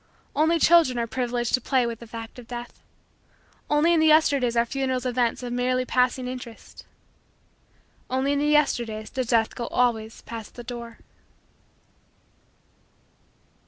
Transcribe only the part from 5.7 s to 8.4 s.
passing interest. Only in